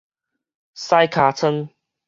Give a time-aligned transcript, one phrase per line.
[0.73, 1.69] 駛尻川